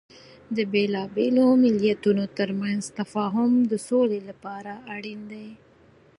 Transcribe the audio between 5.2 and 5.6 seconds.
دی.